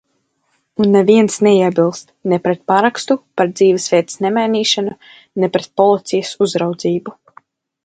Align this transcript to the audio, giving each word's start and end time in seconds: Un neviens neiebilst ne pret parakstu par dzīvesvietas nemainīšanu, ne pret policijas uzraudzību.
Un 0.83 0.87
neviens 0.93 1.35
neiebilst 1.47 2.07
ne 2.33 2.39
pret 2.47 2.63
parakstu 2.71 3.19
par 3.39 3.53
dzīvesvietas 3.61 4.19
nemainīšanu, 4.27 4.97
ne 5.45 5.53
pret 5.59 5.71
policijas 5.83 6.35
uzraudzību. 6.49 7.19